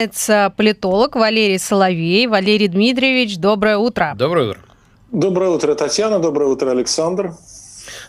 Это 0.00 0.52
политолог 0.56 1.14
Валерий 1.14 1.60
Соловей. 1.60 2.26
Валерий 2.26 2.66
Дмитриевич, 2.66 3.38
доброе 3.38 3.76
утро. 3.76 4.12
Доброе 4.16 4.50
утро. 4.50 4.60
Доброе 5.12 5.50
утро, 5.50 5.76
Татьяна. 5.76 6.18
Доброе 6.18 6.48
утро, 6.50 6.72
Александр. 6.72 7.34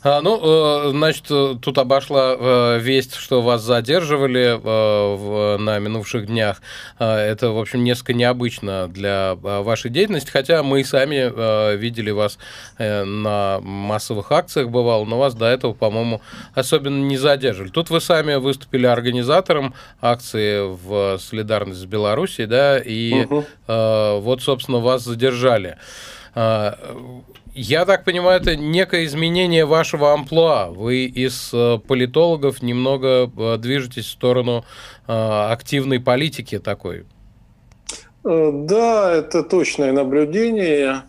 А, 0.08 0.22
ну, 0.22 0.40
э, 0.40 0.90
значит, 0.92 1.24
тут 1.26 1.78
обошла 1.80 2.36
э, 2.38 2.80
весть, 2.80 3.16
что 3.16 3.42
вас 3.42 3.64
задерживали 3.64 4.56
э, 4.64 5.58
на 5.58 5.80
минувших 5.80 6.28
днях. 6.28 6.62
Это, 7.00 7.50
в 7.50 7.58
общем, 7.58 7.84
несколько 7.84 8.14
необычно 8.14 8.88
для 8.88 9.34
вашей 9.34 9.90
деятельности, 9.90 10.30
хотя 10.30 10.62
мы 10.62 10.82
и 10.82 10.84
сами 10.84 11.76
видели 11.76 12.12
вас 12.12 12.38
на 12.78 13.60
массовых 13.62 14.32
акциях, 14.32 14.70
бывал, 14.70 15.06
но 15.06 15.18
вас 15.18 15.34
до 15.34 15.46
этого, 15.46 15.74
по-моему, 15.74 16.22
особенно 16.54 17.04
не 17.04 17.18
задерживали. 17.18 17.72
Тут 17.72 17.90
вы 17.90 18.00
сами 18.00 18.36
выступили 18.36 18.86
организатором 18.86 19.74
акции 20.02 20.60
в 20.62 21.18
солидарность 21.18 21.80
с 21.80 21.86
Белоруссией, 21.86 22.48
да, 22.48 22.78
и 22.78 23.26
угу. 23.26 23.46
вот, 23.68 24.44
собственно, 24.44 24.80
вас 24.80 25.04
задержали. 25.04 25.78
А, 26.36 26.78
я 27.54 27.86
так 27.86 28.04
понимаю, 28.04 28.42
это 28.42 28.58
некое 28.58 29.06
изменение 29.06 29.66
вашего 29.66 30.12
амплуа. 30.12 30.68
Вы 30.72 31.06
из 31.06 31.52
э, 31.54 31.80
политологов 31.88 32.62
немного 32.62 33.32
э, 33.38 33.58
движетесь 33.58 34.08
в 34.08 34.12
сторону 34.12 34.66
э, 35.08 35.14
активной 35.14 36.02
политики 36.02 36.60
такой. 36.60 37.06
Да, 38.26 39.14
это 39.14 39.44
точное 39.44 39.92
наблюдение. 39.92 41.04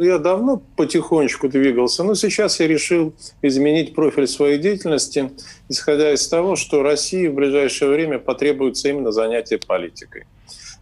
Я 0.00 0.18
давно 0.18 0.60
потихонечку 0.76 1.48
двигался, 1.48 2.02
но 2.02 2.16
сейчас 2.16 2.58
я 2.58 2.66
решил 2.66 3.14
изменить 3.40 3.94
профиль 3.94 4.26
своей 4.26 4.58
деятельности, 4.58 5.30
исходя 5.68 6.12
из 6.12 6.26
того, 6.26 6.56
что 6.56 6.82
России 6.82 7.28
в 7.28 7.34
ближайшее 7.34 7.92
время 7.92 8.18
потребуется 8.18 8.88
именно 8.88 9.12
занятие 9.12 9.58
политикой. 9.58 10.26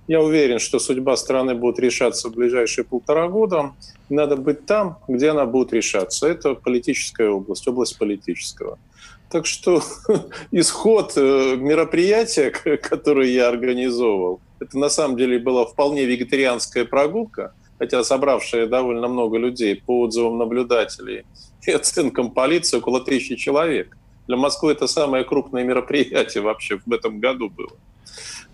Я 0.07 0.21
уверен, 0.21 0.59
что 0.59 0.79
судьба 0.79 1.17
страны 1.17 1.55
будет 1.55 1.79
решаться 1.79 2.29
в 2.29 2.35
ближайшие 2.35 2.85
полтора 2.85 3.29
года. 3.29 3.73
Надо 4.11 4.37
быть 4.37 4.67
там, 4.67 4.98
где 5.09 5.31
она 5.31 5.47
будет 5.47 5.73
решаться. 5.73 6.28
Это 6.28 6.55
политическая 6.55 7.31
область, 7.31 7.67
область 7.67 7.98
политического. 7.98 8.78
Так 9.31 9.47
что 9.47 9.83
исход 10.51 11.15
э, 11.17 11.56
мероприятия, 11.56 12.51
которое 12.51 13.31
я 13.31 13.48
организовывал, 13.48 14.41
это 14.61 14.78
на 14.78 14.91
самом 14.91 15.17
деле 15.17 15.39
была 15.39 15.65
вполне 15.65 16.05
вегетарианская 16.05 16.84
прогулка, 16.84 17.55
хотя 17.78 18.05
собравшая 18.05 18.67
довольно 18.67 19.09
много 19.09 19.39
людей 19.39 19.83
по 19.84 20.00
отзывам 20.00 20.37
наблюдателей 20.39 21.25
и 21.67 21.71
оценкам 21.71 22.31
полиции 22.31 22.77
около 22.77 23.00
тысячи 23.00 23.37
человек. 23.37 23.97
Для 24.27 24.37
Москвы 24.37 24.73
это 24.73 24.87
самое 24.87 25.25
крупное 25.25 25.65
мероприятие 25.65 26.43
вообще 26.43 26.78
в 26.84 26.93
этом 26.93 27.21
году 27.21 27.48
было. 27.48 27.73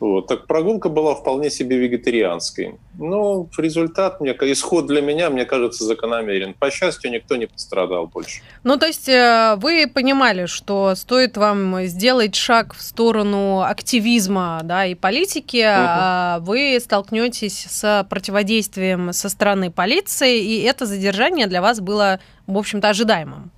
Вот. 0.00 0.28
Так 0.28 0.46
прогулка 0.46 0.88
была 0.88 1.14
вполне 1.14 1.50
себе 1.50 1.76
вегетарианской. 1.76 2.76
Но 2.98 3.46
результат, 3.58 4.20
мне, 4.20 4.32
исход 4.32 4.86
для 4.86 5.02
меня, 5.02 5.28
мне 5.28 5.44
кажется, 5.44 5.84
закономерен. 5.84 6.54
По 6.54 6.70
счастью, 6.70 7.10
никто 7.10 7.36
не 7.36 7.46
пострадал 7.46 8.06
больше. 8.06 8.40
Ну, 8.64 8.78
то 8.78 8.86
есть 8.86 9.08
э, 9.10 9.56
вы 9.58 9.86
понимали, 9.86 10.46
что 10.46 10.94
стоит 10.94 11.36
вам 11.36 11.84
сделать 11.84 12.34
шаг 12.34 12.74
в 12.74 12.80
сторону 12.80 13.60
активизма 13.60 14.60
да, 14.64 14.86
и 14.86 14.94
политики, 14.94 15.64
угу. 15.66 16.46
вы 16.46 16.78
столкнетесь 16.80 17.66
с 17.68 18.06
противодействием 18.08 19.12
со 19.12 19.28
стороны 19.28 19.70
полиции, 19.70 20.40
и 20.40 20.62
это 20.62 20.86
задержание 20.86 21.46
для 21.46 21.60
вас 21.60 21.80
было, 21.80 22.20
в 22.46 22.56
общем-то, 22.56 22.88
ожидаемым. 22.88 23.50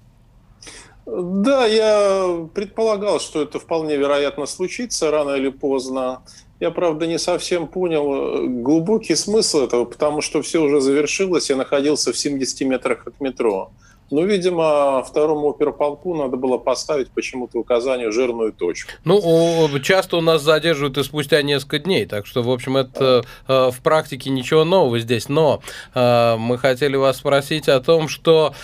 Да, 1.07 1.67
я 1.67 2.49
предполагал, 2.55 3.21
что 3.21 3.43
это 3.43 3.59
вполне 3.59 3.97
вероятно 3.97 4.47
случится 4.47 5.11
рано 5.11 5.35
или 5.35 5.49
поздно. 5.49 6.23
Я, 6.61 6.71
правда, 6.71 7.09
не 7.09 7.19
совсем 7.19 7.67
понял 7.67 8.15
э, 8.15 8.47
глубокий 8.47 9.17
смысл 9.17 9.65
этого, 9.65 9.85
потому 9.85 10.21
что 10.21 10.43
все 10.43 10.61
уже 10.61 10.81
завершилось, 10.81 11.51
я 11.51 11.57
находился 11.57 12.13
в 12.13 12.17
70 12.17 12.61
метрах 12.69 13.07
от 13.09 13.21
метро. 13.21 13.73
Но, 14.13 14.23
видимо, 14.23 15.03
второму 15.03 15.49
оперполку 15.49 16.15
надо 16.15 16.37
было 16.37 16.59
поставить 16.59 17.11
почему-то 17.11 17.59
указание 17.59 18.13
жирную 18.13 18.53
точку. 18.53 18.93
Ну, 19.05 19.69
часто 19.83 20.19
у 20.19 20.21
нас 20.21 20.43
задерживают 20.43 20.99
и 20.99 21.03
спустя 21.03 21.41
несколько 21.41 21.79
дней, 21.79 22.05
так 22.05 22.27
что, 22.27 22.43
в 22.43 22.51
общем, 22.51 22.77
это 22.77 23.25
э, 23.49 23.71
в 23.71 23.81
практике 23.83 24.31
ничего 24.31 24.65
нового 24.65 25.01
здесь. 25.01 25.31
Но 25.31 25.63
э, 25.95 26.37
мы 26.37 26.59
хотели 26.59 26.95
вас 26.95 27.17
спросить 27.17 27.69
о 27.69 27.81
том, 27.81 28.07
что 28.09 28.55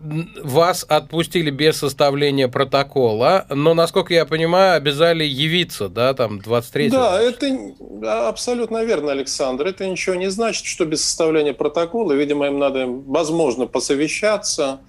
вас 0.00 0.84
отпустили 0.88 1.50
без 1.50 1.76
составления 1.76 2.48
протокола, 2.48 3.46
но, 3.50 3.74
насколько 3.74 4.14
я 4.14 4.24
понимаю, 4.24 4.76
обязали 4.76 5.24
явиться, 5.24 5.88
да, 5.88 6.14
там, 6.14 6.40
23 6.40 6.90
Да, 6.90 7.20
это 7.20 8.28
абсолютно 8.28 8.82
верно, 8.84 9.12
Александр. 9.12 9.66
Это 9.66 9.86
ничего 9.86 10.14
не 10.14 10.30
значит, 10.30 10.64
что 10.64 10.86
без 10.86 11.04
составления 11.04 11.52
протокола, 11.52 12.12
видимо, 12.12 12.46
им 12.46 12.58
надо, 12.58 12.86
возможно, 12.86 13.66
посовещаться. 13.66 14.80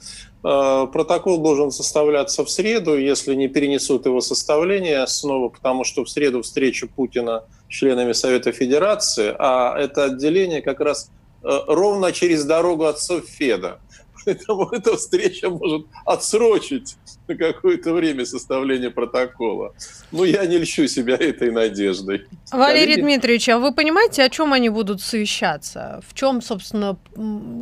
Э, 0.43 0.87
протокол 0.91 1.39
должен 1.39 1.71
составляться 1.71 2.45
в 2.45 2.49
среду, 2.49 2.97
если 2.97 3.35
не 3.35 3.47
перенесут 3.47 4.05
его 4.05 4.21
составление 4.21 5.05
снова, 5.07 5.49
потому 5.49 5.83
что 5.83 6.03
в 6.05 6.09
среду 6.09 6.41
встреча 6.41 6.87
Путина 6.87 7.43
с 7.69 7.73
членами 7.73 8.13
Совета 8.13 8.51
Федерации, 8.53 9.35
а 9.37 9.77
это 9.77 10.05
отделение 10.05 10.61
как 10.61 10.79
раз 10.79 11.11
э, 11.43 11.47
ровно 11.67 12.11
через 12.13 12.45
дорогу 12.45 12.85
от 12.85 12.99
Софеда. 12.99 13.79
Поэтому 14.25 14.69
эта 14.71 14.95
встреча 14.97 15.49
может 15.49 15.85
отсрочить 16.05 16.95
на 17.27 17.35
какое-то 17.35 17.93
время 17.93 18.25
составление 18.25 18.91
протокола. 18.91 19.73
Ну, 20.11 20.23
я 20.23 20.45
не 20.45 20.57
льщу 20.57 20.87
себя 20.87 21.15
этой 21.15 21.51
надеждой. 21.51 22.27
Валерий 22.51 22.95
Коллеги... 22.95 23.01
Дмитриевич, 23.01 23.49
а 23.49 23.59
вы 23.59 23.73
понимаете, 23.73 24.23
о 24.23 24.29
чем 24.29 24.53
они 24.53 24.69
будут 24.69 25.01
совещаться? 25.01 26.01
В 26.07 26.13
чем, 26.13 26.41
собственно, 26.41 26.97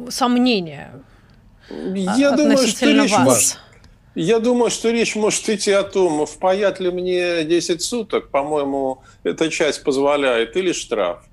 сомнения 0.09 0.91
я 1.69 2.31
думаю, 2.31 2.67
что 2.67 2.85
речь 2.91 3.11
вас? 3.11 3.57
Я 4.15 4.39
думаю, 4.39 4.71
что 4.71 4.89
речь 4.89 5.15
может 5.15 5.47
идти 5.49 5.71
о 5.71 5.83
том, 5.83 6.25
впаять 6.25 6.79
ли 6.79 6.89
мне 6.91 7.43
10 7.43 7.81
суток, 7.81 8.31
по-моему, 8.31 9.03
эта 9.23 9.49
часть 9.49 9.83
позволяет, 9.83 10.57
или 10.57 10.73
штраф. 10.73 11.23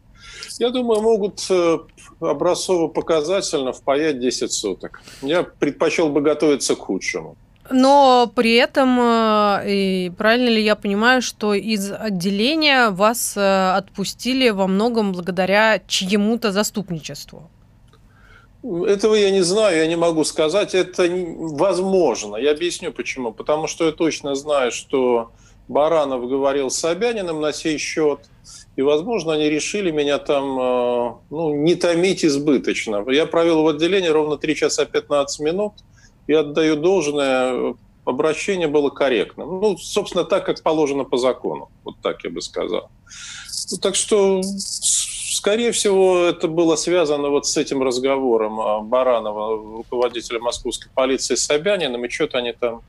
Я 0.59 0.71
думаю, 0.71 1.01
могут 1.01 1.45
э, 1.51 1.79
образцово-показательно 2.21 3.73
впаять 3.73 4.19
10 4.21 4.53
суток. 4.53 5.03
Я 5.23 5.43
предпочел 5.43 6.09
бы 6.09 6.21
готовиться 6.21 6.75
к 6.75 6.79
худшему. 6.79 7.37
Но 7.71 8.31
при 8.35 8.55
этом, 8.55 8.99
э, 9.01 9.65
и 9.67 10.13
правильно 10.17 10.49
ли 10.49 10.63
я 10.63 10.77
понимаю, 10.77 11.21
что 11.21 11.53
из 11.53 11.91
отделения 11.91 12.91
вас 12.91 13.37
э, 13.37 13.73
отпустили 13.77 14.51
во 14.51 14.67
многом 14.67 15.13
благодаря 15.13 15.81
чьему-то 15.87 16.53
заступничеству? 16.53 17.51
Этого 18.63 19.15
я 19.15 19.31
не 19.31 19.43
знаю, 19.43 19.77
я 19.79 19.87
не 19.87 19.97
могу 19.97 20.25
сказать. 20.25 20.75
Это 20.75 21.09
возможно. 21.09 22.37
Я 22.37 22.53
объясню 22.53 22.93
почему. 22.93 23.33
Потому 23.33 23.67
что 23.67 23.87
я 23.87 23.93
точно 23.93 24.35
знаю, 24.35 24.73
что 24.73 25.31
Баранов 25.69 26.29
говорил 26.29 26.71
с 26.71 26.79
Собяниным 26.79 27.41
на 27.41 27.53
сей 27.53 27.79
счет– 27.79 28.21
и, 28.77 28.83
возможно, 28.83 29.33
они 29.33 29.49
решили 29.49 29.91
меня 29.91 30.19
там 30.19 30.59
э, 30.59 31.15
ну, 31.31 31.55
не 31.55 31.75
томить 31.77 32.25
избыточно. 32.25 33.05
Я 33.11 33.27
провел 33.27 33.63
в 33.63 33.69
отделении 33.69 34.09
ровно 34.09 34.37
3 34.37 34.55
часа 34.55 34.85
15 34.85 35.41
минут 35.41 35.73
и 36.27 36.35
отдаю 36.35 36.77
должное, 36.77 37.75
обращение 38.05 38.69
было 38.69 38.91
корректным. 38.91 39.61
Ну, 39.61 39.79
собственно, 39.79 40.25
так, 40.25 40.45
как 40.45 40.63
положено 40.63 41.05
по 41.05 41.17
закону. 41.17 41.71
Вот 41.85 41.97
так 42.03 42.23
я 42.25 42.31
бы 42.31 42.43
сказал. 42.43 42.91
Так 43.81 43.95
что, 43.95 44.43
скорее 44.43 45.73
всего, 45.73 46.19
это 46.19 46.47
было 46.47 46.77
связано 46.77 47.31
вот 47.31 47.47
с 47.47 47.57
этим 47.57 47.83
разговором 47.83 48.89
Баранова, 48.89 49.79
руководителя 49.79 50.39
московской 50.39 50.91
полиции 50.95 51.35
Собяниным, 51.35 52.05
и 52.05 52.11
что-то 52.11 52.39
они 52.39 52.53
там 52.53 52.83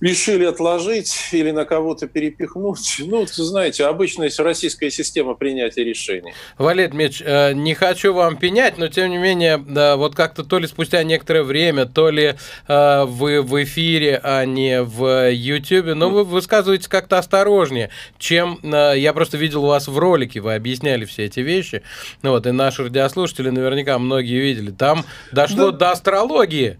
решили 0.00 0.44
отложить 0.44 1.14
или 1.32 1.50
на 1.50 1.64
кого-то 1.64 2.06
перепихнуть. 2.06 2.96
Ну, 2.98 3.26
знаете, 3.26 3.84
обычная 3.86 4.30
российская 4.38 4.90
система 4.90 5.34
принятия 5.34 5.84
решений. 5.84 6.32
Валерий 6.56 6.90
Дмитриевич, 6.90 7.22
э, 7.24 7.52
не 7.54 7.74
хочу 7.74 8.12
вам 8.12 8.36
пенять, 8.36 8.78
но 8.78 8.88
тем 8.88 9.10
не 9.10 9.18
менее, 9.18 9.56
вот 9.96 10.14
как-то 10.14 10.44
то 10.44 10.58
ли 10.58 10.66
спустя 10.66 11.02
некоторое 11.02 11.42
время, 11.42 11.86
то 11.86 12.10
ли 12.10 12.34
э, 12.68 13.04
вы 13.04 13.42
в 13.42 13.62
эфире, 13.64 14.20
а 14.22 14.44
не 14.44 14.82
в 14.82 15.30
YouTube, 15.30 15.94
но 15.94 16.10
вы 16.10 16.24
высказываетесь 16.24 16.88
как-то 16.88 17.18
осторожнее, 17.18 17.90
чем 18.18 18.58
э, 18.62 18.94
я 18.96 19.12
просто 19.12 19.36
видел 19.36 19.64
у 19.64 19.68
вас 19.68 19.88
в 19.88 19.98
ролике, 19.98 20.40
вы 20.40 20.54
объясняли 20.54 21.04
все 21.04 21.24
эти 21.24 21.40
вещи, 21.40 21.82
ну 22.22 22.30
вот, 22.30 22.46
и 22.46 22.50
наши 22.50 22.84
радиослушатели 22.84 23.50
наверняка 23.50 23.98
многие 23.98 24.40
видели, 24.40 24.70
там 24.70 25.04
дошло 25.32 25.70
да. 25.70 25.78
до 25.78 25.90
астрологии. 25.92 26.78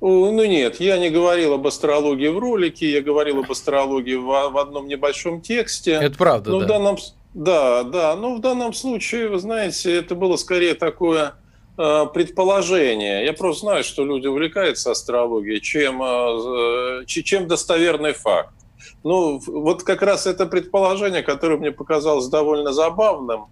Ну 0.00 0.44
нет, 0.44 0.80
я 0.80 0.98
не 0.98 1.10
говорил 1.10 1.54
об 1.54 1.66
астрологии 1.66 2.28
в 2.28 2.38
ролике, 2.38 2.90
я 2.90 3.02
говорил 3.02 3.40
об 3.40 3.50
астрологии 3.50 4.14
в, 4.14 4.26
в 4.26 4.58
одном 4.58 4.86
небольшом 4.86 5.40
тексте. 5.40 5.92
Это 5.92 6.16
правда, 6.16 6.50
но 6.50 6.60
да. 6.60 6.64
В 6.64 6.68
данном, 6.68 6.96
да, 7.34 7.82
да, 7.82 8.16
но 8.16 8.36
в 8.36 8.40
данном 8.40 8.72
случае, 8.74 9.28
вы 9.28 9.38
знаете, 9.38 9.94
это 9.94 10.14
было 10.14 10.36
скорее 10.36 10.74
такое 10.74 11.34
э, 11.76 12.06
предположение. 12.14 13.24
Я 13.24 13.32
просто 13.32 13.62
знаю, 13.62 13.84
что 13.84 14.04
люди 14.04 14.28
увлекаются 14.28 14.92
астрологией, 14.92 15.60
чем, 15.60 16.00
э, 16.00 17.04
чем 17.06 17.48
достоверный 17.48 18.12
факт. 18.12 18.54
Ну, 19.02 19.40
вот 19.46 19.82
как 19.82 20.02
раз 20.02 20.26
это 20.26 20.46
предположение, 20.46 21.22
которое 21.22 21.56
мне 21.56 21.72
показалось 21.72 22.28
довольно 22.28 22.72
забавным, 22.72 23.46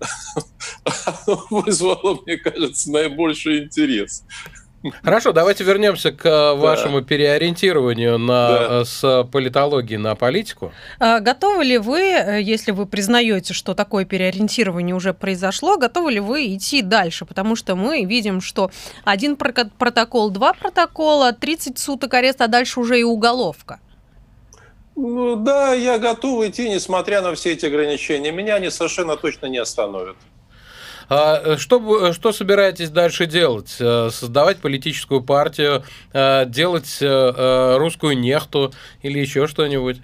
вызвало, 1.50 2.20
мне 2.24 2.36
кажется, 2.36 2.90
наибольший 2.92 3.64
интерес. 3.64 4.24
Хорошо, 5.02 5.32
давайте 5.32 5.64
вернемся 5.64 6.12
к 6.12 6.24
э, 6.24 6.54
вашему 6.54 7.00
да. 7.00 7.06
переориентированию 7.06 8.16
на, 8.16 8.48
да. 8.48 8.80
Э, 8.80 8.84
с 8.84 9.24
политологии 9.30 9.96
на 9.96 10.14
политику. 10.14 10.72
А, 11.00 11.18
готовы 11.18 11.64
ли 11.64 11.78
вы, 11.78 12.00
э, 12.00 12.40
если 12.40 12.70
вы 12.70 12.86
признаете, 12.86 13.54
что 13.54 13.74
такое 13.74 14.04
переориентирование 14.04 14.94
уже 14.94 15.14
произошло, 15.14 15.78
готовы 15.78 16.12
ли 16.12 16.20
вы 16.20 16.54
идти 16.54 16.82
дальше? 16.82 17.24
Потому 17.24 17.56
что 17.56 17.74
мы 17.74 18.04
видим, 18.04 18.40
что 18.40 18.70
один 19.04 19.36
протокол, 19.36 20.30
два 20.30 20.52
протокола, 20.52 21.32
30 21.32 21.78
суток 21.78 22.14
ареста, 22.14 22.44
а 22.44 22.48
дальше 22.48 22.78
уже 22.78 23.00
и 23.00 23.02
уголовка. 23.02 23.80
Ну, 24.94 25.36
да, 25.36 25.74
я 25.74 25.98
готов 25.98 26.44
идти, 26.44 26.68
несмотря 26.68 27.20
на 27.22 27.34
все 27.34 27.52
эти 27.52 27.66
ограничения. 27.66 28.32
Меня 28.32 28.56
они 28.56 28.70
совершенно 28.70 29.16
точно 29.16 29.46
не 29.46 29.58
остановят. 29.58 30.16
А 31.08 31.40
э, 31.42 31.56
что, 31.56 32.08
э, 32.08 32.12
что 32.12 32.32
собираетесь 32.32 32.90
дальше 32.90 33.26
делать? 33.26 33.76
Э, 33.80 34.10
создавать 34.10 34.58
политическую 34.58 35.22
партию, 35.22 35.82
делать 36.12 36.98
русскую 37.00 38.18
нехту 38.18 38.72
или 39.02 39.18
еще 39.18 39.46
что-нибудь? 39.46 39.98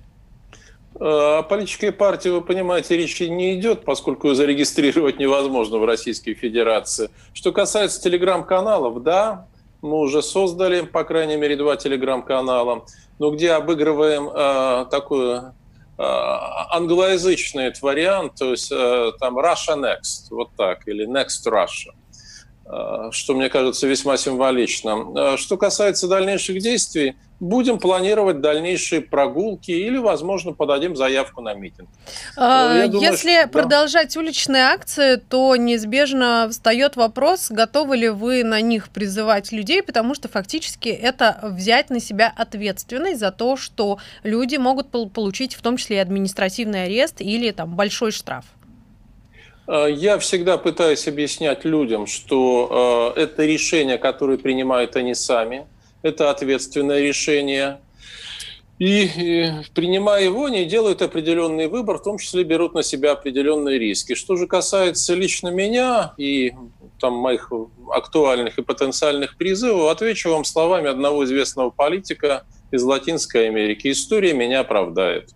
О 0.99 1.43
политической 1.43 1.91
партии, 1.91 2.29
вы 2.29 2.41
понимаете, 2.41 2.97
речи 2.97 3.25
не 3.25 3.59
идет, 3.59 3.85
поскольку 3.85 4.29
ее 4.29 4.35
зарегистрировать 4.35 5.19
невозможно 5.19 5.79
в 5.79 5.85
Российской 5.85 6.35
Федерации. 6.35 7.11
Что 7.33 7.53
касается 7.53 8.01
телеграм-каналов, 8.01 9.03
да, 9.03 9.47
мы 9.83 9.99
уже 9.99 10.23
создали, 10.23 10.83
по 10.83 11.05
крайней 11.05 11.37
мере, 11.37 11.57
два 11.57 11.77
телеграм-канала, 11.77 12.87
но 13.19 13.31
где 13.31 13.53
обыгрываем 13.53 14.29
э, 14.29 14.87
такую 14.91 15.53
Э, 15.97 16.03
англоязычный 16.71 17.73
вариант, 17.81 18.35
то 18.35 18.51
есть 18.51 18.73
э, 18.73 19.13
там 19.21 19.39
Russia 19.39 19.77
Next, 19.77 20.27
вот 20.31 20.51
так, 20.57 20.89
или 20.89 21.07
Next 21.07 21.47
Russia, 21.47 21.95
что 23.11 23.35
мне 23.35 23.49
кажется 23.49 23.87
весьма 23.87 24.17
символично. 24.17 25.37
Что 25.37 25.57
касается 25.57 26.09
дальнейших 26.09 26.61
действий, 26.61 27.15
будем 27.41 27.79
планировать 27.79 28.41
дальнейшие 28.41 29.01
прогулки 29.01 29.71
или, 29.71 29.99
возможно, 29.99 30.53
подадим 30.53 30.97
заявку 30.97 31.41
на 31.41 31.55
митинг. 31.55 31.89
А, 32.37 32.87
думаю, 32.87 33.11
Если 33.11 33.41
что, 33.41 33.49
продолжать 33.49 34.15
да. 34.15 34.21
уличные 34.21 34.63
акции, 34.65 35.17
то 35.17 35.55
неизбежно 35.57 36.49
встает 36.51 36.97
вопрос, 36.97 37.51
готовы 37.51 37.97
ли 37.97 38.09
вы 38.09 38.45
на 38.45 38.61
них 38.61 38.89
призывать 38.89 39.53
людей, 39.53 39.83
потому 39.83 40.15
что 40.15 40.29
фактически 40.29 40.89
это 40.89 41.39
взять 41.43 41.91
на 41.91 42.01
себя 42.01 42.33
ответственность 42.35 43.21
за 43.21 43.31
то, 43.31 43.57
что 43.57 43.99
люди 44.23 44.57
могут 44.57 44.91
получить 45.13 45.55
в 45.55 45.63
том 45.63 45.77
числе 45.77 45.97
и 45.97 46.01
административный 46.01 46.85
арест 46.85 47.21
или 47.21 47.51
там 47.51 47.75
большой 47.75 48.13
штраф. 48.13 48.45
А, 49.67 49.87
я 49.87 50.19
всегда 50.19 50.59
пытаюсь 50.59 51.09
объяснять 51.09 51.65
людям, 51.65 52.07
что 52.07 53.15
э, 53.17 53.21
это 53.23 53.45
решение, 53.45 53.99
которое 53.99 54.39
принимают 54.39 54.97
они 54.97 55.15
сами– 55.15 55.67
это 56.05 56.31
ответственное 56.31 57.01
решение. 57.01 57.81
И 58.79 59.51
принимая 59.75 60.25
его, 60.25 60.47
они 60.47 60.65
делают 60.67 61.01
определенный 61.01 61.69
выбор, 61.69 61.99
в 61.99 62.03
том 62.03 62.19
числе 62.19 62.45
берут 62.45 62.75
на 62.75 62.83
себя 62.83 63.13
определенные 63.13 63.79
риски. 63.79 64.15
Что 64.15 64.37
же 64.37 64.47
касается 64.47 65.15
лично 65.15 65.49
меня 65.49 66.13
и 66.19 66.53
там, 67.01 67.15
моих 67.15 67.51
актуальных 67.91 68.59
и 68.59 68.63
потенциальных 68.63 69.37
призывов, 69.37 69.91
отвечу 69.91 70.31
вам 70.31 70.45
словами 70.45 70.89
одного 70.89 71.25
известного 71.25 71.71
политика 71.71 72.45
из 72.71 72.83
Латинской 72.83 73.47
Америки. 73.47 73.91
История 73.91 74.35
меня 74.35 74.61
оправдает. 74.61 75.31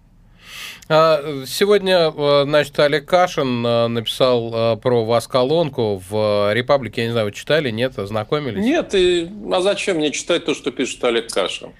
А, 0.90 1.44
сегодня, 1.46 2.10
э, 2.16 2.44
значит, 2.44 2.78
Олег 2.78 3.06
Кашин 3.06 3.64
э, 3.66 3.88
написал 3.88 4.50
э, 4.54 4.76
про 4.78 5.04
вас 5.04 5.26
колонку 5.26 6.02
в 6.08 6.54
«Репаблике». 6.54 7.02
Я 7.02 7.06
не 7.08 7.12
знаю, 7.12 7.26
вы 7.26 7.32
читали, 7.32 7.70
нет, 7.70 7.98
ознакомились? 7.98 8.64
Нет, 8.64 8.94
и, 8.94 9.28
а 9.52 9.60
зачем 9.60 9.98
мне 9.98 10.10
читать 10.12 10.46
то, 10.46 10.54
что 10.54 10.70
пишет 10.70 11.04
Олег 11.04 11.30
Кашин? 11.30 11.72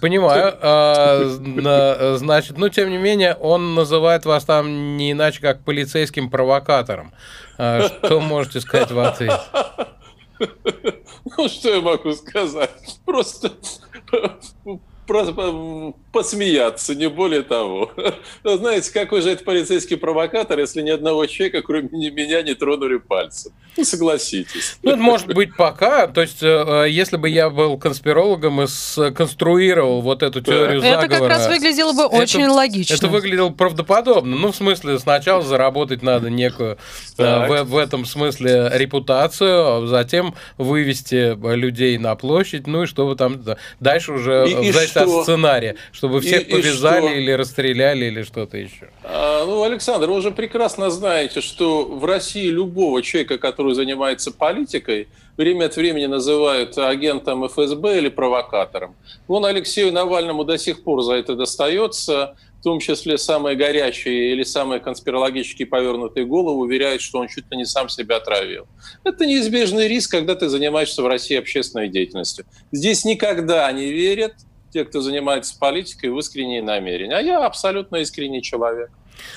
Понимаю. 0.00 0.58
А, 0.60 2.16
значит, 2.16 2.58
ну, 2.58 2.68
тем 2.68 2.90
не 2.90 2.98
менее, 2.98 3.34
он 3.34 3.76
называет 3.76 4.24
вас 4.24 4.44
там 4.44 4.96
не 4.96 5.12
иначе, 5.12 5.40
как 5.40 5.62
полицейским 5.62 6.28
провокатором. 6.28 7.12
Что 7.54 8.20
можете 8.20 8.60
сказать 8.60 8.90
в 8.90 8.98
ответ? 8.98 9.40
Ну, 11.36 11.48
что 11.48 11.74
я 11.74 11.80
могу 11.80 12.12
сказать? 12.12 12.70
Просто 13.04 13.50
посмеяться, 16.18 16.96
не 16.96 17.08
более 17.08 17.42
того. 17.42 17.92
Знаете, 18.44 18.92
какой 18.92 19.22
же 19.22 19.30
это 19.30 19.44
полицейский 19.44 19.96
провокатор, 19.96 20.58
если 20.58 20.82
ни 20.82 20.90
одного 20.90 21.26
человека, 21.26 21.62
кроме 21.62 22.10
меня, 22.10 22.42
не 22.42 22.54
тронули 22.54 22.96
пальцем? 22.96 23.52
Ну, 23.76 23.84
согласитесь. 23.84 24.76
Ну, 24.82 24.96
может 24.96 25.28
быть, 25.28 25.54
пока. 25.56 26.08
То 26.08 26.22
есть, 26.22 26.42
э, 26.42 26.86
если 26.90 27.16
бы 27.16 27.28
я 27.28 27.48
был 27.48 27.78
конспирологом 27.78 28.62
и 28.62 28.66
сконструировал 28.66 30.00
вот 30.00 30.24
эту 30.24 30.40
теорию 30.40 30.80
да. 30.80 31.00
заговора... 31.00 31.06
Это 31.06 31.18
как 31.18 31.28
раз 31.28 31.46
выглядело 31.46 31.92
бы 31.92 32.06
очень 32.06 32.42
это, 32.42 32.52
логично. 32.52 32.94
Это 32.94 33.06
выглядело 33.06 33.50
правдоподобно. 33.50 34.34
Ну, 34.34 34.50
в 34.50 34.56
смысле, 34.56 34.98
сначала 34.98 35.44
заработать 35.44 36.02
надо 36.02 36.28
некую 36.28 36.78
э, 37.18 37.46
в, 37.46 37.62
в 37.62 37.76
этом 37.76 38.04
смысле 38.04 38.72
репутацию, 38.74 39.84
а 39.84 39.86
затем 39.86 40.34
вывести 40.56 41.38
людей 41.54 41.96
на 41.98 42.16
площадь, 42.16 42.66
ну 42.66 42.82
и 42.82 42.86
чтобы 42.86 43.14
там 43.14 43.40
дальше 43.78 44.14
уже 44.14 44.48
и, 44.48 44.70
и 44.70 44.72
что? 44.72 45.02
от 45.02 45.22
сценария, 45.22 45.76
чтобы 46.08 46.20
всех 46.20 46.48
и, 46.48 46.52
повязали 46.52 47.14
и 47.14 47.18
или 47.18 47.32
расстреляли 47.32 48.06
или 48.06 48.22
что-то 48.22 48.56
еще. 48.56 48.90
А, 49.04 49.44
ну, 49.44 49.62
Александр, 49.62 50.08
вы 50.08 50.16
уже 50.16 50.30
прекрасно 50.30 50.90
знаете, 50.90 51.40
что 51.40 51.84
в 51.84 52.04
России 52.04 52.48
любого 52.48 53.02
человека, 53.02 53.38
который 53.38 53.74
занимается 53.74 54.32
политикой, 54.32 55.08
время 55.36 55.66
от 55.66 55.76
времени 55.76 56.06
называют 56.06 56.76
агентом 56.78 57.46
ФСБ 57.46 57.98
или 57.98 58.08
провокатором. 58.08 58.96
Вон 59.28 59.44
Алексею 59.44 59.92
Навальному 59.92 60.44
до 60.44 60.58
сих 60.58 60.82
пор 60.82 61.02
за 61.02 61.14
это 61.14 61.34
достается, 61.34 62.34
в 62.60 62.62
том 62.64 62.80
числе 62.80 63.18
самые 63.18 63.56
горячие 63.56 64.32
или 64.32 64.42
самые 64.42 64.80
конспирологически 64.80 65.64
повернутые 65.64 66.26
головы 66.26 66.58
уверяют, 66.58 67.02
что 67.02 67.20
он 67.20 67.28
чуть 67.28 67.48
ли 67.50 67.56
не 67.56 67.64
сам 67.64 67.88
себя 67.88 68.16
отравил. 68.16 68.66
Это 69.04 69.26
неизбежный 69.26 69.86
риск, 69.86 70.10
когда 70.10 70.34
ты 70.34 70.48
занимаешься 70.48 71.02
в 71.02 71.06
России 71.06 71.36
общественной 71.36 71.88
деятельностью. 71.88 72.46
Здесь 72.72 73.04
никогда 73.04 73.70
не 73.70 73.92
верят, 73.92 74.34
те, 74.72 74.84
кто 74.84 75.00
занимается 75.00 75.58
политикой, 75.58 76.10
в 76.10 76.18
искренние 76.18 76.62
намерения. 76.62 77.16
А 77.16 77.20
я 77.20 77.44
абсолютно 77.44 77.96
искренний 77.96 78.42
человек. 78.42 78.90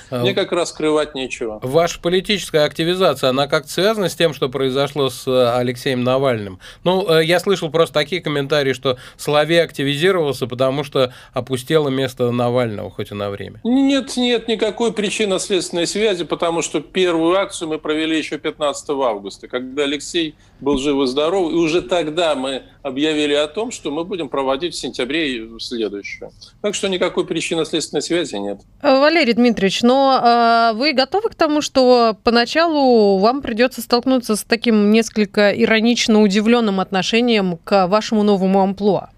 А 0.10 0.20
Мне 0.20 0.34
как 0.34 0.52
раз 0.52 0.70
скрывать 0.70 1.16
нечего. 1.16 1.60
Ваша 1.62 2.00
политическая 2.00 2.66
активизация, 2.66 3.30
она 3.30 3.48
как 3.48 3.68
связана 3.70 4.10
с 4.10 4.16
тем, 4.16 4.34
что 4.34 4.50
произошло 4.50 5.10
с 5.10 5.28
э, 5.28 5.58
Алексеем 5.58 6.04
Навальным? 6.04 6.60
Ну, 6.84 7.10
э, 7.10 7.24
я 7.24 7.40
слышал 7.40 7.70
просто 7.70 7.94
такие 7.94 8.22
комментарии, 8.22 8.74
что 8.74 8.98
Соловей 9.18 9.64
активизировался, 9.64 10.48
потому 10.48 10.84
что 10.84 11.14
опустело 11.34 11.90
место 11.90 12.32
Навального 12.32 12.90
хоть 12.90 13.12
и 13.12 13.16
на 13.16 13.30
время. 13.30 13.60
Нет, 13.64 14.18
нет 14.18 14.48
никакой 14.48 14.94
причинно-следственной 14.94 15.88
связи, 15.88 16.26
потому 16.26 16.62
что 16.62 16.82
первую 16.82 17.38
акцию 17.38 17.70
мы 17.70 17.80
провели 17.80 18.18
еще 18.18 18.38
15 18.38 18.90
августа, 18.90 19.48
когда 19.48 19.84
Алексей 19.84 20.36
был 20.60 20.78
жив 20.78 21.02
и 21.02 21.08
здоров, 21.08 21.52
и 21.52 21.56
уже 21.56 21.82
тогда 21.82 22.36
мы 22.36 22.64
объявили 22.82 23.34
о 23.34 23.48
том, 23.48 23.72
что 23.72 23.92
мы 23.92 24.04
будем 24.04 24.28
проводить 24.28 24.74
в 24.74 24.78
сентябре 24.78 25.48
следующую. 25.60 26.32
Так 26.62 26.76
что 26.76 26.88
никакой 26.88 27.26
причинно-следственной 27.26 28.02
связи 28.02 28.36
нет. 28.36 28.62
Валерий 28.82 29.34
Дмитриевич, 29.34 29.84
но 29.84 30.20
э, 30.22 30.76
вы 30.76 30.94
готовы 30.94 31.30
к 31.30 31.36
тому, 31.36 31.62
что 31.62 32.18
поначалу 32.24 33.20
вам 33.20 33.42
придется 33.42 33.82
столкнуться 33.82 34.36
с 34.36 34.44
таким 34.44 34.92
несколько 34.92 35.52
иронично 35.52 36.22
удивленным 36.22 36.80
отношением 36.80 37.58
к 37.58 37.88
вашему 37.88 38.24
новому 38.24 38.62
амплуа? 38.62 39.11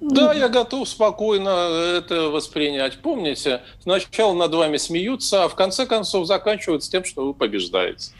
Да, 0.00 0.32
я 0.32 0.48
готов 0.48 0.88
спокойно 0.88 1.48
это 1.48 2.30
воспринять. 2.30 2.98
Помните, 2.98 3.62
сначала 3.80 4.32
над 4.32 4.54
вами 4.54 4.76
смеются, 4.78 5.44
а 5.44 5.48
в 5.48 5.54
конце 5.54 5.86
концов 5.86 6.26
заканчиваются 6.26 6.90
тем, 6.90 7.04
что 7.04 7.26
вы 7.26 7.34
побеждаете. 7.34 8.12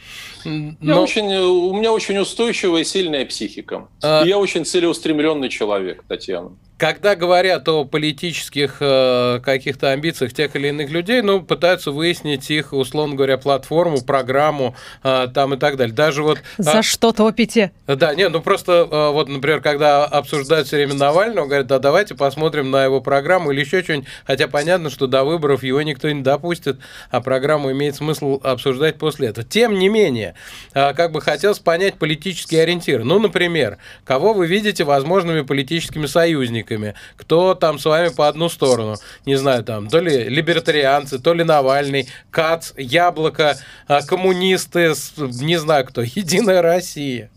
Но... 0.44 0.76
Я 0.80 1.00
очень, 1.00 1.34
у 1.34 1.72
меня 1.72 1.92
очень 1.92 2.18
устойчивая 2.18 2.82
и 2.82 2.84
сильная 2.84 3.24
психика. 3.24 3.88
А... 4.02 4.24
я 4.24 4.38
очень 4.38 4.64
целеустремленный 4.64 5.48
человек, 5.48 6.04
Татьяна 6.06 6.52
когда 6.80 7.14
говорят 7.14 7.68
о 7.68 7.84
политических 7.84 8.78
э, 8.80 9.40
каких-то 9.44 9.90
амбициях 9.90 10.32
тех 10.32 10.56
или 10.56 10.68
иных 10.68 10.90
людей, 10.90 11.20
ну, 11.20 11.42
пытаются 11.42 11.90
выяснить 11.90 12.50
их, 12.50 12.72
условно 12.72 13.16
говоря, 13.16 13.36
платформу, 13.36 14.00
программу 14.00 14.74
э, 15.02 15.28
там 15.34 15.52
и 15.52 15.58
так 15.58 15.76
далее. 15.76 15.94
Даже 15.94 16.22
вот... 16.22 16.38
За 16.56 16.78
а, 16.78 16.82
что 16.82 17.12
топите? 17.12 17.72
Да, 17.86 18.14
нет, 18.14 18.32
ну 18.32 18.40
просто 18.40 18.88
э, 18.90 19.10
вот, 19.12 19.28
например, 19.28 19.60
когда 19.60 20.06
обсуждают 20.06 20.68
все 20.68 20.76
время 20.76 20.94
Навального, 20.94 21.44
говорят, 21.44 21.66
да 21.66 21.78
давайте 21.78 22.14
посмотрим 22.14 22.70
на 22.70 22.84
его 22.84 23.02
программу 23.02 23.50
или 23.50 23.60
еще 23.60 23.82
что-нибудь, 23.82 24.08
хотя 24.24 24.48
понятно, 24.48 24.88
что 24.88 25.06
до 25.06 25.22
выборов 25.24 25.62
его 25.62 25.82
никто 25.82 26.10
не 26.10 26.22
допустит, 26.22 26.78
а 27.10 27.20
программу 27.20 27.72
имеет 27.72 27.96
смысл 27.96 28.40
обсуждать 28.42 28.96
после 28.96 29.28
этого. 29.28 29.46
Тем 29.46 29.78
не 29.78 29.90
менее, 29.90 30.34
э, 30.72 30.94
как 30.94 31.12
бы 31.12 31.20
хотелось 31.20 31.58
понять 31.58 31.96
политические 31.96 32.62
ориентиры. 32.62 33.04
Ну, 33.04 33.18
например, 33.18 33.76
кого 34.04 34.32
вы 34.32 34.46
видите 34.46 34.84
возможными 34.84 35.42
политическими 35.42 36.06
союзниками, 36.06 36.69
сторонниками, 36.70 36.94
кто 37.16 37.54
там 37.54 37.78
с 37.78 37.84
вами 37.84 38.08
по 38.08 38.28
одну 38.28 38.48
сторону. 38.48 38.96
Не 39.26 39.36
знаю, 39.36 39.64
там, 39.64 39.88
то 39.88 40.00
ли 40.00 40.24
либертарианцы, 40.24 41.18
то 41.18 41.34
ли 41.34 41.44
Навальный, 41.44 42.06
КАЦ, 42.30 42.74
Яблоко, 42.76 43.56
а, 43.88 44.02
коммунисты, 44.02 44.94
не 45.18 45.58
знаю 45.58 45.86
кто, 45.86 46.02
Единая 46.16 46.62
Россия. 46.62 47.30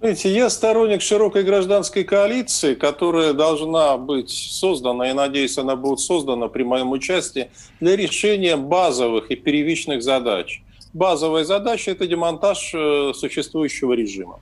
Знаете, 0.00 0.32
я 0.32 0.48
сторонник 0.48 1.02
широкой 1.02 1.42
гражданской 1.42 2.04
коалиции, 2.04 2.74
которая 2.74 3.32
должна 3.32 3.96
быть 3.96 4.30
создана, 4.30 5.10
и 5.10 5.12
надеюсь, 5.12 5.58
она 5.58 5.74
будет 5.74 5.98
создана 5.98 6.48
при 6.48 6.62
моем 6.62 6.92
участии, 6.92 7.50
для 7.80 7.96
решения 7.96 8.56
базовых 8.56 9.32
и 9.32 9.36
первичных 9.36 10.02
задач. 10.02 10.62
Базовая 10.92 11.44
задача– 11.44 11.90
это 11.92 12.06
демонтаж 12.06 12.70
э, 12.74 13.12
существующего 13.14 13.92
режима. 13.92 14.38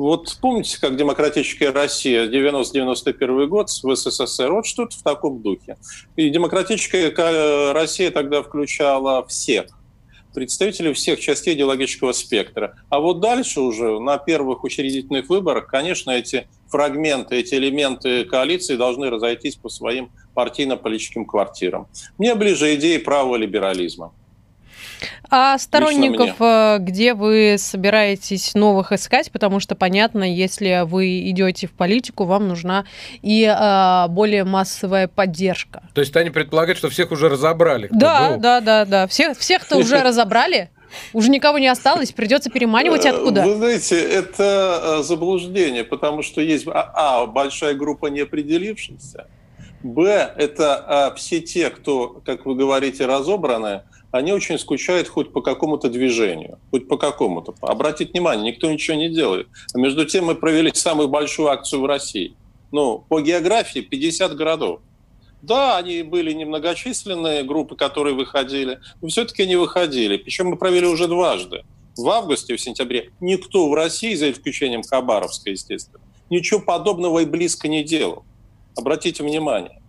Вот 0.00 0.38
помните, 0.40 0.80
как 0.80 0.96
демократическая 0.96 1.72
Россия 1.72 2.26
90-91 2.26 3.46
год 3.48 3.68
в 3.68 3.94
СССР, 3.94 4.50
вот 4.50 4.64
что-то 4.64 4.96
в 4.96 5.02
таком 5.02 5.42
духе. 5.42 5.76
И 6.16 6.30
демократическая 6.30 7.12
Россия 7.74 8.10
тогда 8.10 8.42
включала 8.42 9.26
всех 9.26 9.66
представителей 10.32 10.94
всех 10.94 11.20
частей 11.20 11.54
идеологического 11.54 12.12
спектра. 12.12 12.76
А 12.88 12.98
вот 12.98 13.20
дальше 13.20 13.60
уже 13.60 14.00
на 14.00 14.16
первых 14.16 14.64
учредительных 14.64 15.28
выборах, 15.28 15.66
конечно, 15.66 16.12
эти 16.12 16.48
фрагменты, 16.68 17.36
эти 17.36 17.56
элементы 17.56 18.24
коалиции 18.24 18.76
должны 18.76 19.10
разойтись 19.10 19.56
по 19.56 19.68
своим 19.68 20.10
партийно-политическим 20.32 21.26
квартирам. 21.26 21.88
Мне 22.16 22.34
ближе 22.34 22.74
идеи 22.76 22.96
правого 22.96 23.36
либерализма. 23.36 24.14
А 25.30 25.58
сторонников 25.58 26.36
э, 26.40 26.78
где 26.80 27.14
вы 27.14 27.56
собираетесь 27.58 28.54
новых 28.54 28.92
искать? 28.92 29.30
Потому 29.30 29.60
что, 29.60 29.74
понятно, 29.74 30.24
если 30.24 30.84
вы 30.84 31.28
идете 31.30 31.66
в 31.66 31.72
политику, 31.72 32.24
вам 32.24 32.48
нужна 32.48 32.84
и 33.22 33.44
а, 33.44 34.08
более 34.08 34.44
массовая 34.44 35.08
поддержка. 35.08 35.82
То 35.94 36.00
есть 36.00 36.16
они 36.16 36.30
предполагают, 36.30 36.78
что 36.78 36.88
всех 36.90 37.12
уже 37.12 37.28
разобрали? 37.28 37.88
Да, 37.90 38.30
был. 38.30 38.40
да, 38.40 38.60
да, 38.60 38.84
да. 38.84 39.06
Всех, 39.06 39.38
всех-то 39.38 39.76
уже 39.78 40.02
разобрали. 40.02 40.70
Уже 41.12 41.30
никого 41.30 41.58
не 41.58 41.68
осталось, 41.68 42.10
придется 42.12 42.50
переманивать 42.50 43.06
э, 43.06 43.10
откуда? 43.10 43.42
Вы 43.42 43.54
знаете, 43.54 44.00
это 44.00 45.02
заблуждение, 45.02 45.84
потому 45.84 46.22
что 46.22 46.40
есть, 46.40 46.66
а, 46.66 46.90
а 46.94 47.26
большая 47.26 47.74
группа 47.74 48.06
неопределившихся, 48.06 49.28
б, 49.82 50.32
это 50.36 50.76
а, 50.76 51.14
все 51.14 51.40
те, 51.40 51.70
кто, 51.70 52.20
как 52.24 52.46
вы 52.46 52.54
говорите, 52.54 53.06
разобраны, 53.06 53.82
они 54.10 54.32
очень 54.32 54.58
скучают 54.58 55.08
хоть 55.08 55.32
по 55.32 55.40
какому-то 55.40 55.88
движению, 55.88 56.58
хоть 56.70 56.88
по 56.88 56.96
какому-то. 56.96 57.54
Обратите 57.60 58.10
внимание, 58.10 58.52
никто 58.52 58.70
ничего 58.70 58.96
не 58.96 59.08
делает. 59.08 59.48
А 59.72 59.78
между 59.78 60.04
тем 60.04 60.26
мы 60.26 60.34
провели 60.34 60.72
самую 60.74 61.08
большую 61.08 61.48
акцию 61.48 61.82
в 61.82 61.86
России. 61.86 62.34
Ну, 62.72 63.04
по 63.08 63.20
географии 63.20 63.80
50 63.80 64.34
городов. 64.36 64.80
Да, 65.42 65.78
они 65.78 66.02
были 66.02 66.32
немногочисленные 66.32 67.44
группы, 67.44 67.76
которые 67.76 68.14
выходили, 68.14 68.80
но 69.00 69.08
все-таки 69.08 69.46
не 69.46 69.56
выходили. 69.56 70.16
Причем 70.16 70.48
мы 70.48 70.56
провели 70.56 70.86
уже 70.86 71.06
дважды. 71.08 71.64
В 71.96 72.08
августе 72.08 72.54
и 72.54 72.56
в 72.56 72.60
сентябре 72.60 73.10
никто 73.20 73.68
в 73.68 73.74
России, 73.74 74.14
за 74.14 74.30
исключением 74.30 74.82
Хабаровска, 74.82 75.50
естественно, 75.50 76.00
ничего 76.30 76.60
подобного 76.60 77.20
и 77.20 77.24
близко 77.24 77.68
не 77.68 77.82
делал. 77.82 78.24
Обратите 78.76 79.22
внимание. 79.22 79.80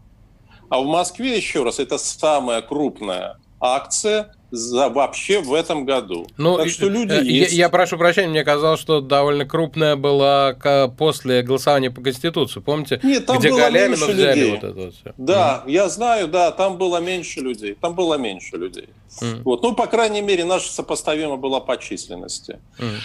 А 0.70 0.80
в 0.80 0.86
Москве, 0.86 1.36
еще 1.36 1.64
раз, 1.64 1.80
это 1.80 1.98
самая 1.98 2.62
крупная 2.62 3.38
акция 3.62 4.34
за 4.52 4.90
вообще 4.90 5.40
в 5.40 5.54
этом 5.54 5.86
году. 5.86 6.28
Ну, 6.38 6.58
так 6.58 6.70
что 6.70 6.90
люди 6.90 7.14
я, 7.14 7.22
есть. 7.22 7.54
Я, 7.54 7.70
прошу 7.70 7.98
прощения, 7.98 8.28
мне 8.28 8.44
казалось, 8.44 8.82
что 8.82 9.00
довольно 9.00 9.46
крупная 9.46 9.96
была 9.96 10.54
после 10.98 11.42
голосования 11.42 11.90
по 11.90 12.02
Конституции. 12.02 12.60
Помните, 12.60 13.00
Нет, 13.02 13.26
там 13.26 13.40
где 13.40 13.50
было 13.50 13.60
Галямина 13.60 14.06
взяли 14.08 14.40
людей. 14.40 14.52
вот 14.52 14.64
это 14.64 14.74
вот 14.74 14.94
все? 14.94 15.14
Да, 15.18 15.64
mm. 15.66 15.72
я 15.72 15.90
знаю, 15.90 16.28
да, 16.28 16.52
там 16.52 16.78
было 16.78 16.98
меньше 16.98 17.40
людей. 17.40 17.78
Там 17.80 17.96
было 17.96 18.16
меньше 18.16 18.58
людей. 18.58 18.90
Mm. 19.22 19.44
Вот. 19.44 19.64
Ну, 19.64 19.74
по 19.74 19.88
крайней 19.88 20.22
мере, 20.22 20.44
наша 20.44 20.70
сопоставима 20.70 21.38
была 21.38 21.62
по 21.62 21.78
численности. 21.78 22.60
Mm. 22.78 22.96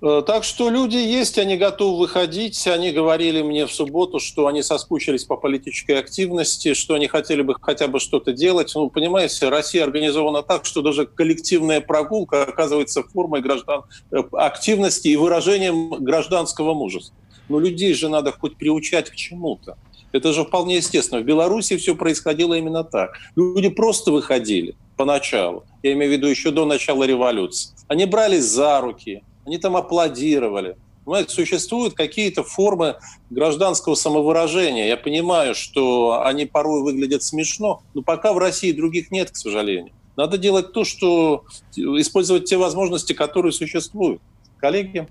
Э, 0.00 0.22
так 0.24 0.44
что 0.44 0.70
люди 0.70 0.96
есть, 0.96 1.38
они 1.38 1.56
готовы 1.56 1.98
выходить. 1.98 2.66
Они 2.66 2.92
говорили 2.92 3.42
мне 3.42 3.66
в 3.66 3.72
субботу, 3.72 4.20
что 4.20 4.46
они 4.46 4.62
соскучились 4.62 5.24
по 5.24 5.36
политической 5.36 5.98
активности, 5.98 6.74
что 6.74 6.94
они 6.94 7.08
хотели 7.08 7.42
бы 7.42 7.56
хотя 7.60 7.88
бы 7.88 7.98
что-то 7.98 8.32
делать. 8.32 8.72
Ну, 8.74 8.90
понимаете, 8.90 9.48
Россия 9.48 9.84
организована 9.84 10.42
так, 10.42 10.64
что 10.66 10.82
даже 10.82 11.06
коллективная 11.06 11.80
прогулка 11.80 12.44
оказывается 12.44 13.02
формой 13.02 13.40
граждан 13.40 13.82
э, 14.10 14.22
активности 14.32 15.08
и 15.08 15.16
выражением 15.16 15.90
гражданского 15.90 16.74
мужества. 16.74 17.16
Но 17.48 17.58
людей 17.58 17.94
же 17.94 18.08
надо 18.08 18.30
хоть 18.30 18.56
приучать 18.56 19.10
к 19.10 19.16
чему-то. 19.16 19.78
Это 20.12 20.32
же 20.32 20.44
вполне 20.44 20.76
естественно. 20.76 21.20
В 21.20 21.24
Беларуси 21.24 21.76
все 21.76 21.94
происходило 21.94 22.54
именно 22.54 22.84
так. 22.84 23.16
Люди 23.36 23.68
просто 23.68 24.10
выходили 24.10 24.76
поначалу, 24.96 25.64
я 25.82 25.92
имею 25.92 26.10
в 26.10 26.14
виду 26.14 26.26
еще 26.26 26.50
до 26.50 26.64
начала 26.64 27.04
революции. 27.04 27.70
Они 27.88 28.04
брались 28.04 28.44
за 28.44 28.80
руки, 28.80 29.22
они 29.48 29.58
там 29.58 29.76
аплодировали. 29.76 30.76
Понимаете, 31.04 31.30
существуют 31.30 31.94
какие-то 31.94 32.42
формы 32.44 32.96
гражданского 33.30 33.94
самовыражения. 33.94 34.86
Я 34.86 34.98
понимаю, 34.98 35.54
что 35.54 36.22
они 36.22 36.44
порой 36.44 36.82
выглядят 36.82 37.22
смешно, 37.22 37.82
но 37.94 38.02
пока 38.02 38.34
в 38.34 38.38
России 38.38 38.72
других 38.72 39.10
нет, 39.10 39.30
к 39.30 39.36
сожалению. 39.36 39.92
Надо 40.16 40.36
делать 40.36 40.72
то, 40.72 40.84
что 40.84 41.44
использовать 41.74 42.44
те 42.44 42.58
возможности, 42.58 43.14
которые 43.14 43.52
существуют. 43.52 44.20
Коллеги. 44.58 45.08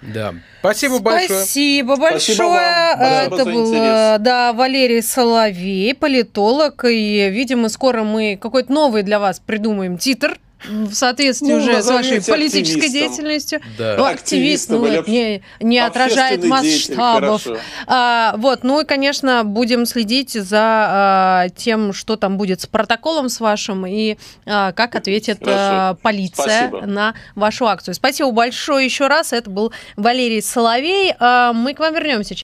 Да. 0.00 0.34
Спасибо 0.60 1.00
большое. 1.00 1.40
Спасибо 1.40 1.96
большое. 1.96 2.20
Спасибо 2.20 2.42
вам. 2.44 3.00
Это 3.00 3.44
был 3.44 3.70
да, 3.72 4.52
Валерий 4.54 5.02
Соловей, 5.02 5.94
политолог. 5.94 6.84
И, 6.84 7.28
видимо, 7.28 7.68
скоро 7.68 8.02
мы 8.02 8.38
какой-то 8.40 8.72
новый 8.72 9.02
для 9.02 9.18
вас 9.18 9.40
придумаем 9.40 9.98
титр 9.98 10.38
в 10.64 10.94
соответствии 10.94 11.52
ну, 11.52 11.58
уже 11.58 11.82
с 11.82 11.86
вашей 11.86 12.22
политической 12.22 12.88
деятельностью. 12.88 13.60
Да. 13.78 13.96
Ну, 13.98 14.04
активист, 14.04 14.70
ну, 14.70 14.84
это 14.84 15.08
не, 15.10 15.42
не 15.60 15.78
отражает 15.78 16.44
масштабов. 16.44 17.46
А, 17.86 18.34
вот, 18.38 18.64
ну 18.64 18.80
и, 18.80 18.84
конечно, 18.84 19.44
будем 19.44 19.86
следить 19.86 20.32
за 20.32 20.58
а, 20.60 21.48
тем, 21.54 21.92
что 21.92 22.16
там 22.16 22.38
будет 22.38 22.62
с 22.62 22.66
протоколом 22.66 23.28
с 23.28 23.40
вашим 23.40 23.86
и 23.86 24.16
а, 24.46 24.72
как 24.72 24.94
ответит 24.94 25.38
а, 25.42 25.94
полиция 26.02 26.68
Спасибо. 26.68 26.86
на 26.86 27.14
вашу 27.34 27.66
акцию. 27.66 27.94
Спасибо 27.94 28.30
большое 28.30 28.84
еще 28.84 29.06
раз. 29.06 29.32
Это 29.32 29.50
был 29.50 29.72
Валерий 29.96 30.42
Соловей. 30.42 31.14
А, 31.18 31.52
мы 31.52 31.74
к 31.74 31.80
вам 31.80 31.94
вернемся. 31.94 32.34